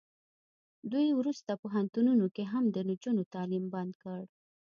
دوی 0.91 1.07
ورسته 1.19 1.51
پوهنتونونو 1.63 2.25
کې 2.35 2.43
هم 2.51 2.63
د 2.75 2.77
نجونو 2.89 3.23
تعلیم 3.33 3.65
بند 3.73 3.93